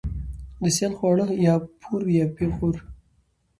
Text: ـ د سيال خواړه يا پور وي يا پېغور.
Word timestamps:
ـ 0.31 0.61
د 0.61 0.63
سيال 0.75 0.93
خواړه 0.99 1.25
يا 1.45 1.53
پور 1.81 2.01
وي 2.05 2.15
يا 2.19 2.27
پېغور. 2.35 2.75